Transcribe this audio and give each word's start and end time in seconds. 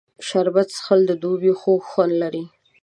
شربت 0.27 0.67
څښل 0.75 1.01
د 1.07 1.11
دوبي 1.21 1.51
خوږ 1.59 1.81
خوند 1.91 2.13
لري 2.21 2.43